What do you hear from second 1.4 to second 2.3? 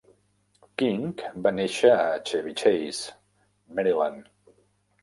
va néixer a